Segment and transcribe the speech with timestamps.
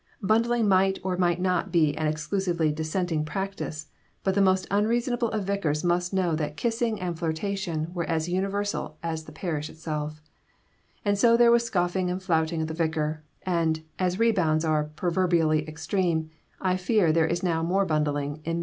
[0.23, 3.85] Bundling might or might not be an exclusively dissenting practice,
[4.23, 8.97] but the most unreasonable of vicars must know that kissing and flirtation were as universal
[9.03, 10.19] as the parish itself;
[11.05, 15.67] and so there was scoffing and flouting of the vicar, and, as rebounds are proverbially
[15.67, 18.59] extreme, I fear there is now more bundling in Mydrim than ever.